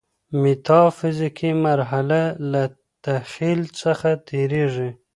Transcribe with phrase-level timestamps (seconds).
[0.41, 2.63] ميتا فزيکي مرحله له
[3.03, 4.89] تخيل څخه تيريږي.